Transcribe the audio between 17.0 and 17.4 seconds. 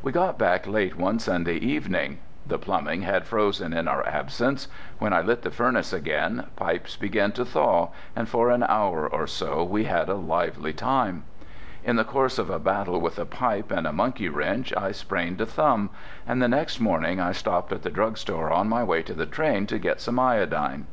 I